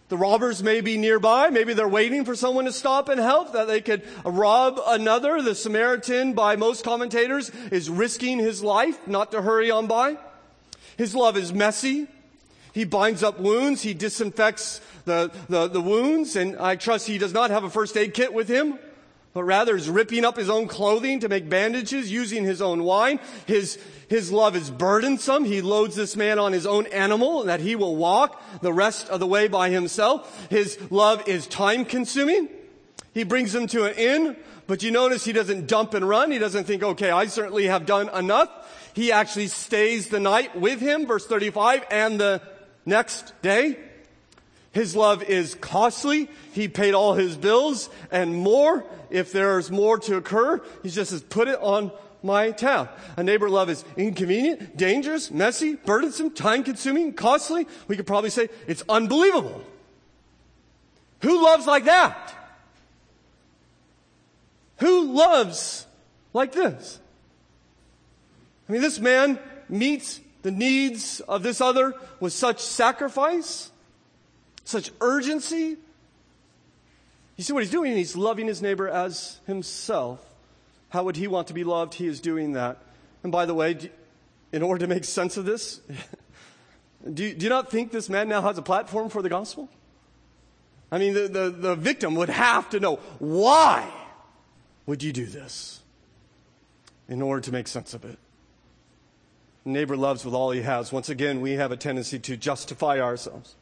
[0.09, 1.49] The robbers may be nearby.
[1.51, 5.41] Maybe they're waiting for someone to stop and help that they could rob another.
[5.41, 10.17] The Samaritan, by most commentators, is risking his life not to hurry on by.
[10.97, 12.07] His love is messy.
[12.73, 13.82] He binds up wounds.
[13.82, 16.36] He disinfects the, the, the wounds.
[16.36, 18.79] And I trust he does not have a first aid kit with him
[19.34, 23.19] but rather is ripping up his own clothing to make bandages, using his own wine.
[23.45, 25.45] His, his love is burdensome.
[25.45, 29.19] He loads this man on his own animal that he will walk the rest of
[29.19, 30.49] the way by himself.
[30.49, 32.49] His love is time consuming.
[33.13, 34.36] He brings him to an inn,
[34.67, 36.32] but you notice he doesn't dump and run.
[36.32, 38.49] He doesn't think, okay, I certainly have done enough.
[38.93, 42.41] He actually stays the night with him, verse 35, and the
[42.85, 43.77] next day.
[44.71, 46.29] His love is costly.
[46.53, 48.85] He paid all his bills and more.
[49.09, 52.89] If there's more to occur, he just says, put it on my tab.
[53.17, 57.67] A neighbor love is inconvenient, dangerous, messy, burdensome, time consuming, costly.
[57.87, 59.63] We could probably say it's unbelievable.
[61.21, 62.35] Who loves like that?
[64.77, 65.85] Who loves
[66.33, 66.99] like this?
[68.67, 73.71] I mean, this man meets the needs of this other with such sacrifice,
[74.63, 75.78] such urgency.
[77.36, 77.95] You see what he's doing?
[77.95, 80.25] He's loving his neighbor as himself.
[80.89, 81.93] How would he want to be loved?
[81.93, 82.78] He is doing that.
[83.23, 83.91] And by the way,
[84.52, 85.82] in order to make sense of this,
[87.13, 89.69] do you, do you not think this man now has a platform for the gospel?
[90.91, 93.88] I mean, the, the, the victim would have to know why
[94.86, 95.82] would you do this
[97.08, 98.17] in order to make sense of it?
[99.65, 100.91] Neighbor loves with all he has.
[100.91, 103.56] Once again, we have a tendency to justify ourselves.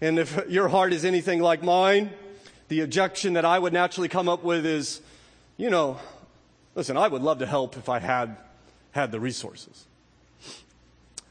[0.00, 2.10] And if your heart is anything like mine,
[2.68, 5.00] the objection that I would naturally come up with is,
[5.56, 5.98] you know,
[6.74, 8.36] listen, I would love to help if I had
[8.92, 9.86] had the resources.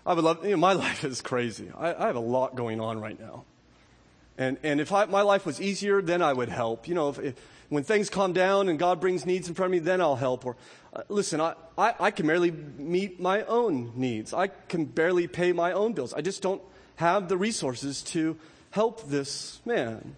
[0.06, 1.72] I would love, you know, my life is crazy.
[1.78, 3.46] I, I have a lot going on right now.
[4.38, 6.88] And, and if I, my life was easier, then I would help.
[6.88, 7.36] You know, if, if,
[7.72, 10.46] when things calm down and God brings needs in front of me, then I'll help.
[10.46, 10.58] Or,
[10.92, 14.34] uh, listen, I, I, I can barely meet my own needs.
[14.34, 16.14] I can barely pay my own bills.
[16.14, 16.62] I just don't
[16.98, 18.36] have the resources to
[18.72, 20.18] help this man.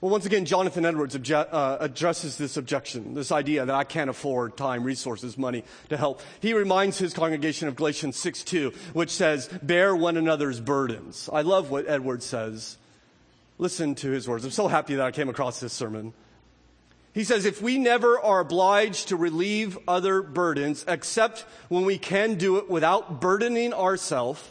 [0.00, 4.10] Well, once again, Jonathan Edwards obje- uh, addresses this objection, this idea that I can't
[4.10, 6.22] afford time, resources, money to help.
[6.40, 11.30] He reminds his congregation of Galatians 6 2, which says, Bear one another's burdens.
[11.32, 12.78] I love what Edwards says.
[13.60, 14.42] Listen to his words.
[14.42, 16.14] I'm so happy that I came across this sermon.
[17.12, 22.36] He says, If we never are obliged to relieve other burdens, except when we can
[22.36, 24.50] do it without burdening ourselves,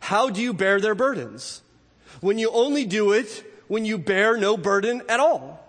[0.00, 1.62] how do you bear their burdens?
[2.20, 5.66] When you only do it when you bear no burden at all.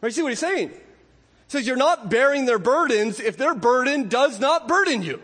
[0.00, 0.14] Right?
[0.14, 0.68] See what he's saying?
[0.68, 0.76] He
[1.48, 5.20] says you're not bearing their burdens if their burden does not burden you.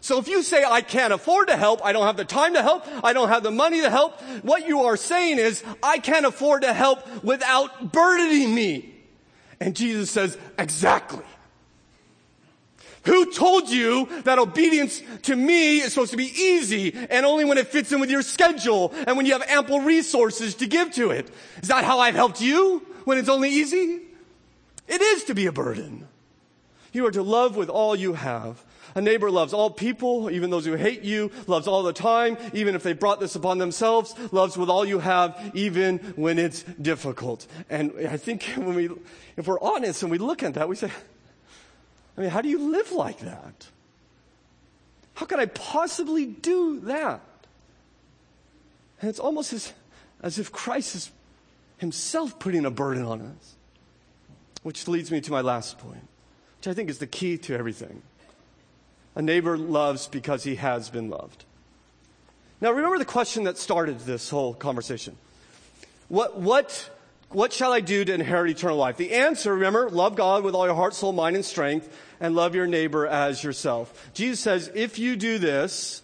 [0.00, 2.62] So if you say, I can't afford to help, I don't have the time to
[2.62, 6.24] help, I don't have the money to help, what you are saying is, I can't
[6.24, 8.94] afford to help without burdening me.
[9.60, 11.24] And Jesus says, exactly.
[13.04, 17.56] Who told you that obedience to me is supposed to be easy and only when
[17.56, 21.10] it fits in with your schedule and when you have ample resources to give to
[21.10, 21.30] it?
[21.62, 24.00] Is that how I've helped you when it's only easy?
[24.88, 26.08] It is to be a burden.
[26.92, 28.62] You are to love with all you have.
[28.94, 32.74] A neighbor loves all people, even those who hate you, loves all the time, even
[32.74, 37.46] if they brought this upon themselves, loves with all you have, even when it's difficult.
[37.68, 38.90] And I think when we,
[39.36, 40.90] if we're honest and we look at that, we say,
[42.16, 43.68] I mean, how do you live like that?
[45.14, 47.20] How can I possibly do that?
[49.00, 49.72] And it's almost as,
[50.22, 51.10] as if Christ is
[51.78, 53.56] himself putting a burden on us.
[54.62, 56.06] Which leads me to my last point,
[56.58, 58.02] which I think is the key to everything.
[59.14, 61.44] A neighbor loves because he has been loved.
[62.60, 65.16] Now, remember the question that started this whole conversation.
[66.08, 66.90] What, what
[67.30, 68.96] what shall I do to inherit eternal life?
[68.96, 72.56] The answer, remember, love God with all your heart, soul, mind, and strength, and love
[72.56, 74.10] your neighbor as yourself.
[74.14, 76.02] Jesus says, if you do this,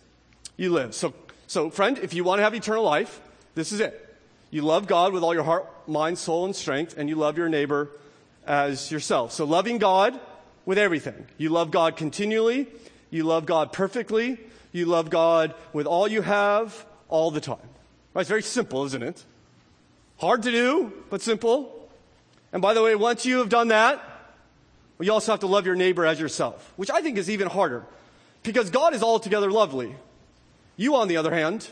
[0.56, 0.94] you live.
[0.94, 1.14] So,
[1.48, 3.20] so friend, if you want to have eternal life,
[3.56, 4.02] this is it.
[4.52, 7.48] You love God with all your heart, mind, soul, and strength, and you love your
[7.48, 7.90] neighbor
[8.46, 9.32] as yourself.
[9.32, 10.18] So loving God
[10.64, 11.26] with everything.
[11.38, 12.68] You love God continually.
[13.10, 14.38] You love God perfectly.
[14.72, 17.56] You love God with all you have all the time.
[18.14, 18.22] Right?
[18.22, 19.24] It's very simple, isn't it?
[20.18, 21.88] Hard to do, but simple.
[22.52, 24.02] And by the way, once you have done that,
[24.98, 27.48] well, you also have to love your neighbor as yourself, which I think is even
[27.48, 27.84] harder
[28.42, 29.94] because God is altogether lovely.
[30.76, 31.68] You, on the other hand,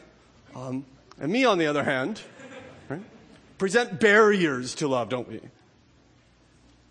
[0.54, 0.84] um,
[1.20, 2.20] and me, on the other hand,
[2.88, 3.00] right,
[3.58, 5.40] present barriers to love, don't we?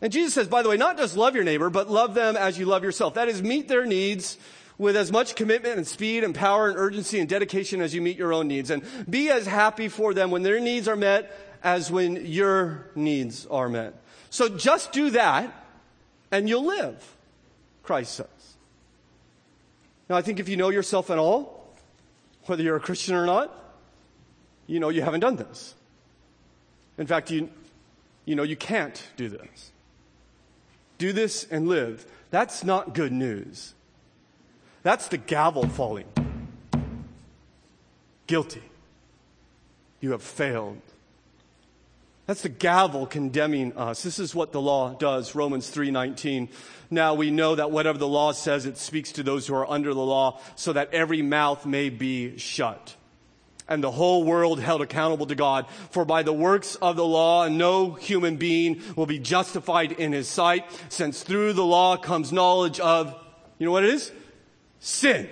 [0.03, 2.59] And Jesus says, by the way, not just love your neighbor, but love them as
[2.59, 3.13] you love yourself.
[3.13, 4.37] That is, meet their needs
[4.77, 8.17] with as much commitment and speed and power and urgency and dedication as you meet
[8.17, 8.69] your own needs.
[8.69, 13.45] And be as happy for them when their needs are met as when your needs
[13.45, 13.93] are met.
[14.29, 15.65] So just do that
[16.31, 17.15] and you'll live,
[17.81, 18.27] Christ says.
[20.09, 21.73] Now, I think if you know yourself at all,
[22.47, 23.57] whether you're a Christian or not,
[24.67, 25.75] you know you haven't done this.
[26.97, 27.49] In fact, you,
[28.25, 29.71] you know you can't do this.
[30.97, 32.05] Do this and live.
[32.29, 33.73] That's not good news.
[34.81, 36.07] That's the gavel falling.
[38.27, 38.63] Guilty.
[39.99, 40.81] You have failed.
[42.25, 44.03] That's the gavel condemning us.
[44.03, 46.49] This is what the law does, Romans 3:19.
[46.89, 49.93] Now we know that whatever the law says it speaks to those who are under
[49.93, 52.95] the law so that every mouth may be shut
[53.67, 55.65] and the whole world held accountable to God.
[55.91, 60.27] For by the works of the law, no human being will be justified in his
[60.27, 63.15] sight, since through the law comes knowledge of,
[63.59, 64.11] you know what it is?
[64.83, 65.29] sin.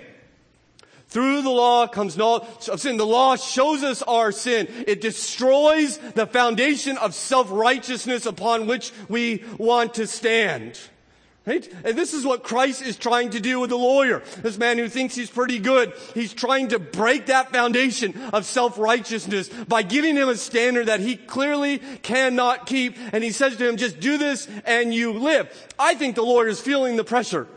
[1.08, 2.96] Through the law comes knowledge of sin.
[2.96, 4.66] The law shows us our sin.
[4.86, 10.80] It destroys the foundation of self-righteousness upon which we want to stand.
[11.44, 11.68] Right?
[11.84, 14.22] And this is what Christ is trying to do with the lawyer.
[14.42, 15.92] This man who thinks he's pretty good.
[16.14, 21.16] He's trying to break that foundation of self-righteousness by giving him a standard that he
[21.16, 22.96] clearly cannot keep.
[23.12, 25.50] And he says to him, just do this and you live.
[25.80, 27.48] I think the lawyer is feeling the pressure.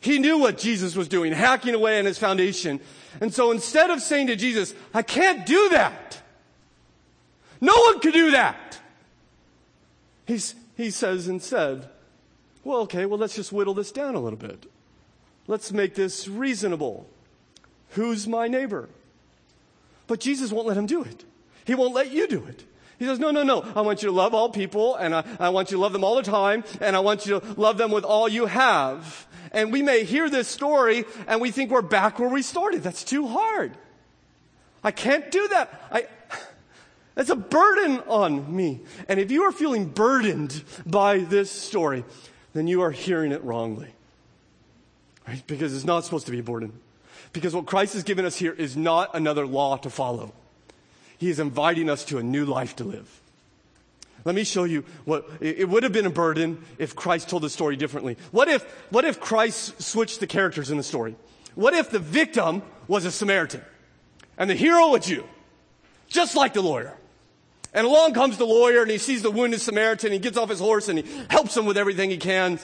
[0.00, 2.78] He knew what Jesus was doing, hacking away on his foundation.
[3.22, 6.20] And so instead of saying to Jesus, I can't do that.
[7.58, 8.78] No one could do that.
[10.26, 11.88] He's, he says instead,
[12.64, 14.66] well, okay, well, let's just whittle this down a little bit.
[15.46, 17.06] Let's make this reasonable.
[17.90, 18.88] Who's my neighbor?
[20.06, 21.24] But Jesus won't let him do it.
[21.64, 22.64] He won't let you do it.
[22.98, 23.64] He says, no, no, no.
[23.74, 26.04] I want you to love all people and I, I want you to love them
[26.04, 29.26] all the time and I want you to love them with all you have.
[29.52, 32.82] And we may hear this story and we think we're back where we started.
[32.82, 33.72] That's too hard.
[34.82, 35.82] I can't do that.
[35.90, 36.06] I,
[37.14, 38.82] that's a burden on me.
[39.08, 42.04] And if you are feeling burdened by this story,
[42.54, 43.92] then you are hearing it wrongly.
[45.28, 45.42] Right?
[45.46, 46.72] Because it's not supposed to be a burden.
[47.32, 50.32] Because what Christ has given us here is not another law to follow.
[51.18, 53.20] He is inviting us to a new life to live.
[54.24, 57.50] Let me show you what it would have been a burden if Christ told the
[57.50, 58.16] story differently.
[58.30, 61.16] What if, what if Christ switched the characters in the story?
[61.54, 63.62] What if the victim was a Samaritan
[64.38, 65.24] and the hero a Jew?
[66.08, 66.96] Just like the lawyer.
[67.74, 70.12] And along comes the lawyer and he sees the wounded Samaritan.
[70.12, 72.60] He gets off his horse and he helps him with everything he can.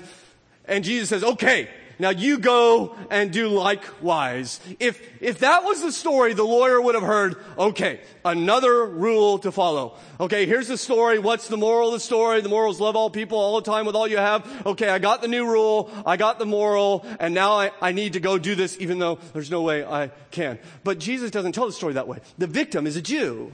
[0.66, 4.61] And Jesus says, okay, now you go and do likewise.
[4.78, 9.52] If, if that was the story, the lawyer would have heard, okay, another rule to
[9.52, 9.96] follow.
[10.18, 11.18] Okay, here's the story.
[11.18, 12.40] What's the moral of the story?
[12.40, 14.64] The moral is love all people all the time with all you have.
[14.64, 15.90] Okay, I got the new rule.
[16.06, 17.04] I got the moral.
[17.18, 20.12] And now I, I need to go do this even though there's no way I
[20.30, 20.58] can.
[20.84, 22.20] But Jesus doesn't tell the story that way.
[22.38, 23.52] The victim is a Jew.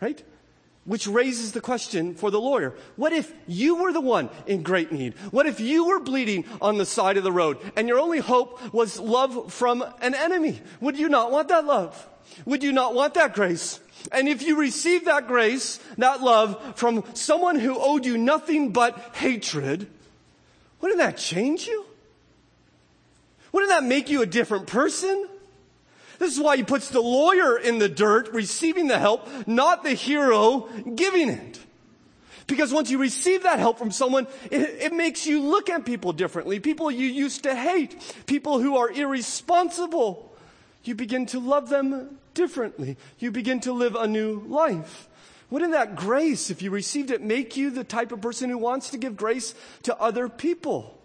[0.00, 0.22] Right?
[0.88, 2.74] Which raises the question for the lawyer.
[2.96, 5.12] What if you were the one in great need?
[5.30, 8.72] What if you were bleeding on the side of the road and your only hope
[8.72, 10.62] was love from an enemy?
[10.80, 12.08] Would you not want that love?
[12.46, 13.80] Would you not want that grace?
[14.12, 18.96] And if you receive that grace, that love from someone who owed you nothing but
[19.14, 19.88] hatred,
[20.80, 21.84] wouldn't that change you?
[23.52, 25.28] Wouldn't that make you a different person?
[26.18, 29.92] This is why he puts the lawyer in the dirt, receiving the help, not the
[29.92, 31.60] hero giving it.
[32.48, 36.14] Because once you receive that help from someone, it, it, makes you look at people
[36.14, 36.58] differently.
[36.58, 37.94] People you used to hate,
[38.26, 40.34] people who are irresponsible.
[40.82, 42.96] You begin to love them differently.
[43.18, 45.08] You begin to live a new life.
[45.50, 48.90] Wouldn't that grace, if you received it, make you the type of person who wants
[48.90, 50.98] to give grace to other people?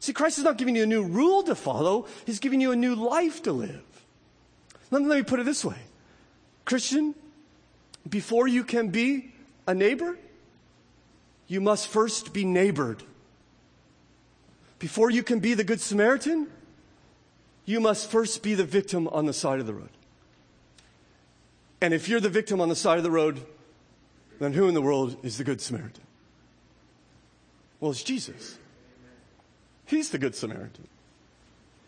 [0.00, 2.06] See, Christ is not giving you a new rule to follow.
[2.24, 3.82] He's giving you a new life to live.
[4.90, 5.78] Let me, put it this way
[6.64, 7.14] Christian,
[8.08, 9.32] before you can be
[9.66, 10.16] a neighbor,
[11.48, 13.02] you must first be neighbored.
[14.78, 16.48] Before you can be the Good Samaritan,
[17.64, 19.88] you must first be the victim on the side of the road.
[21.80, 23.40] And if you're the victim on the side of the road,
[24.38, 26.04] then who in the world is the Good Samaritan?
[27.80, 28.58] Well, it's Jesus.
[29.86, 30.88] He's the Good Samaritan.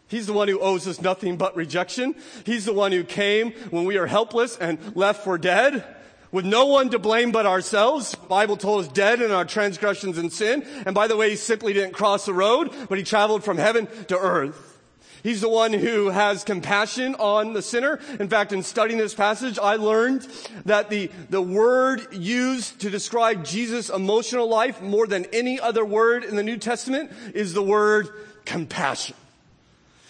[0.09, 2.15] He's the one who owes us nothing but rejection.
[2.45, 5.85] He's the one who came when we are helpless and left for dead
[6.31, 8.13] with no one to blame but ourselves.
[8.13, 10.65] The Bible told us dead in our transgressions and sin.
[10.87, 13.89] And by the way, he simply didn't cross the road, but he traveled from heaven
[14.09, 14.77] to earth.
[15.23, 17.99] He's the one who has compassion on the sinner.
[18.21, 20.27] In fact, in studying this passage, I learned
[20.65, 26.25] that the, the word used to describe Jesus' emotional life more than any other word
[26.25, 28.09] in the New Testament is the word
[28.45, 29.17] compassion.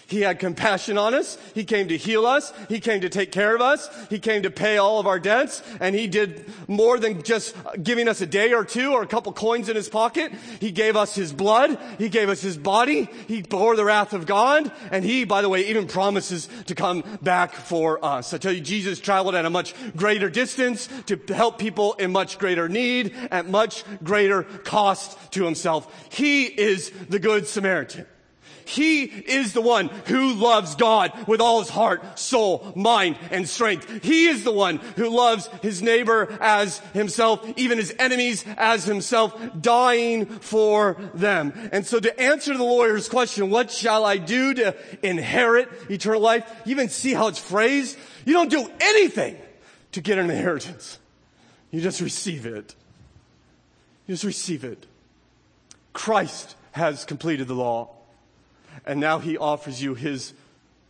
[0.09, 1.36] He had compassion on us.
[1.54, 2.50] He came to heal us.
[2.70, 3.90] He came to take care of us.
[4.09, 5.62] He came to pay all of our debts.
[5.80, 9.34] And he did more than just giving us a day or two or a couple
[9.34, 10.32] coins in his pocket.
[10.61, 11.78] He gave us his blood.
[11.98, 13.11] He gave us his body.
[13.26, 14.72] He bore the wrath of God.
[14.90, 18.32] And he, by the way, even promises to come back for us.
[18.32, 22.38] I tell you, Jesus traveled at a much greater distance to help people in much
[22.38, 26.09] greater need at much greater cost to himself.
[26.11, 28.06] He is the good Samaritan.
[28.68, 34.04] He is the one who loves God with all his heart, soul, mind, and strength.
[34.04, 39.34] He is the one who loves his neighbor as himself, even his enemies as himself,
[39.58, 41.54] dying for them.
[41.72, 46.44] And so to answer the lawyer's question, what shall I do to inherit eternal life?
[46.66, 47.96] You even see how it's phrased?
[48.26, 49.38] You don't do anything
[49.92, 50.98] to get an inheritance.
[51.70, 52.74] You just receive it.
[54.06, 54.84] You just receive it.
[55.94, 57.94] Christ has completed the law
[58.87, 60.33] and now he offers you his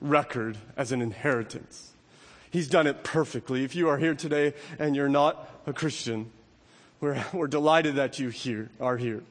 [0.01, 1.93] record as an inheritance.
[2.51, 3.65] He's done it perfectly.
[3.65, 6.31] If you are here today and you're not a Christian,
[7.01, 9.23] we're, we're delighted that you here, are here.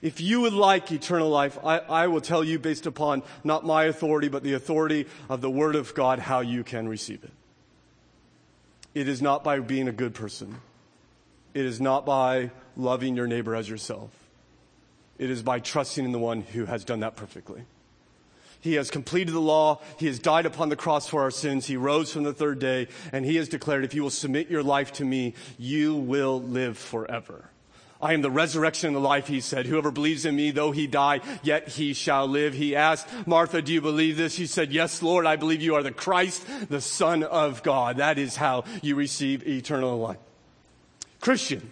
[0.00, 3.84] If you would like eternal life, I, I will tell you based upon not my
[3.84, 7.30] authority, but the authority of the Word of God, how you can receive it.
[8.94, 10.56] It is not by being a good person.
[11.54, 14.10] It is not by loving your neighbor as yourself.
[15.18, 17.64] It is by trusting in the one who has done that perfectly.
[18.60, 19.80] He has completed the law.
[19.98, 21.66] He has died upon the cross for our sins.
[21.66, 24.62] He rose from the third day and he has declared, if you will submit your
[24.62, 27.50] life to me, you will live forever.
[28.00, 29.66] I am the resurrection and the life, he said.
[29.66, 32.52] Whoever believes in me, though he die, yet he shall live.
[32.52, 34.34] He asked, Martha, do you believe this?
[34.34, 37.98] She said, yes, Lord, I believe you are the Christ, the Son of God.
[37.98, 40.18] That is how you receive eternal life.
[41.20, 41.70] Christian,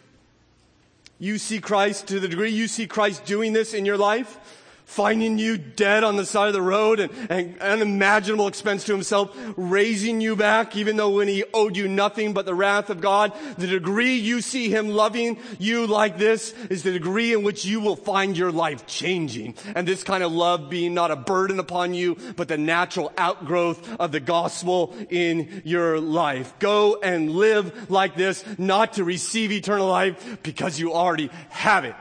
[1.21, 4.60] you see Christ to the degree you see Christ doing this in your life,
[4.91, 9.37] finding you dead on the side of the road and, and unimaginable expense to himself,
[9.57, 13.33] raising you back even though when he owed you nothing but the wrath of God.
[13.57, 17.79] The degree you see him loving you like this is the degree in which you
[17.79, 19.55] will find your life changing.
[19.77, 23.89] And this kind of love being not a burden upon you, but the natural outgrowth
[24.01, 26.53] of the gospel in your life.
[26.59, 31.95] Go and live like this, not to receive eternal life because you already have it.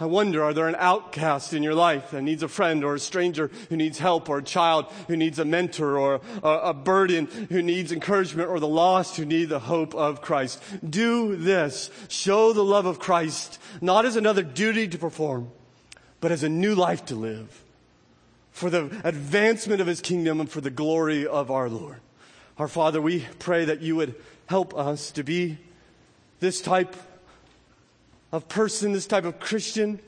[0.00, 3.00] I wonder, are there an outcast in your life that needs a friend or a
[3.00, 7.26] stranger who needs help or a child who needs a mentor or a, a, burden
[7.48, 10.60] who needs encouragement or the lost who need the hope of Christ?
[10.88, 11.90] Do this.
[12.08, 15.52] Show the love of Christ, not as another duty to perform,
[16.20, 17.62] but as a new life to live
[18.50, 22.00] for the advancement of his kingdom and for the glory of our Lord.
[22.58, 24.16] Our Father, we pray that you would
[24.46, 25.58] help us to be
[26.40, 26.96] this type
[28.34, 30.00] of person, this type of Christian,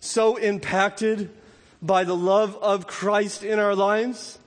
[0.00, 1.28] so impacted
[1.82, 4.38] by the love of Christ in our lives,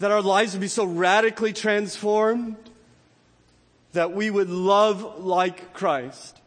[0.00, 2.56] that our lives would be so radically transformed
[3.94, 6.38] that we would love like Christ.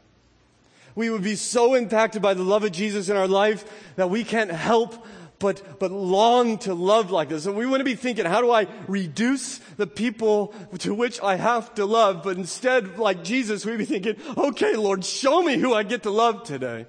[0.93, 3.65] We would be so impacted by the love of Jesus in our life
[3.95, 5.03] that we can't help
[5.43, 7.45] but, but long to love like this.
[7.45, 11.35] And we want to be thinking, how do I reduce the people to which I
[11.35, 12.23] have to love?
[12.23, 16.11] But instead, like Jesus, we'd be thinking, okay, Lord, show me who I get to
[16.11, 16.85] love today.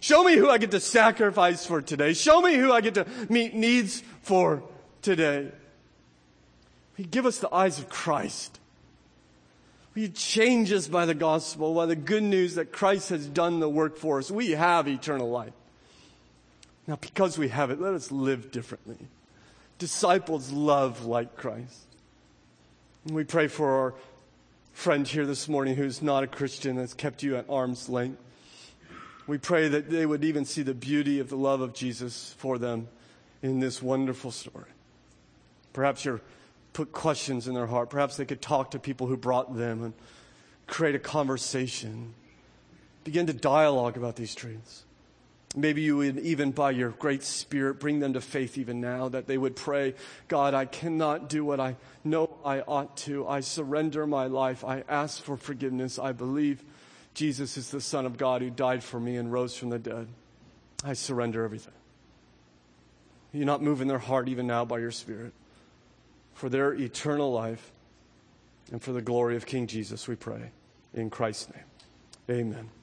[0.00, 2.14] Show me who I get to sacrifice for today.
[2.14, 4.62] Show me who I get to meet needs for
[5.02, 5.52] today.
[6.96, 8.58] He give us the eyes of Christ.
[9.94, 13.68] We change us by the gospel, by the good news that Christ has done the
[13.68, 14.30] work for us.
[14.30, 15.52] We have eternal life.
[16.88, 18.96] Now, because we have it, let us live differently.
[19.78, 21.84] Disciples love like Christ.
[23.04, 23.94] And we pray for our
[24.72, 28.22] friend here this morning who's not a Christian that's kept you at arm's length.
[29.26, 32.56] We pray that they would even see the beauty of the love of Jesus for
[32.56, 32.88] them
[33.42, 34.70] in this wonderful story.
[35.74, 36.22] Perhaps you're
[36.72, 37.90] put questions in their heart.
[37.90, 39.92] Perhaps they could talk to people who brought them and
[40.66, 42.14] create a conversation.
[43.04, 44.84] Begin to dialogue about these truths.
[45.56, 49.26] Maybe you would even by your great spirit bring them to faith even now that
[49.26, 49.94] they would pray,
[50.28, 53.26] God, I cannot do what I know I ought to.
[53.26, 54.62] I surrender my life.
[54.62, 55.98] I ask for forgiveness.
[55.98, 56.62] I believe
[57.14, 60.08] Jesus is the Son of God who died for me and rose from the dead.
[60.84, 61.72] I surrender everything.
[63.32, 65.32] You're not moving their heart even now by your spirit.
[66.34, 67.72] For their eternal life
[68.70, 70.50] and for the glory of King Jesus, we pray.
[70.94, 71.64] In Christ's name.
[72.30, 72.77] Amen.